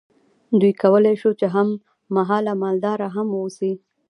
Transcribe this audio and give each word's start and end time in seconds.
دوی 0.59 0.73
کولی 0.83 1.15
شول 1.21 1.33
چې 1.41 1.47
هم 1.55 1.67
مهاله 2.15 2.53
مالدار 2.63 2.99
هم 3.15 3.27
واوسي. 3.31 3.73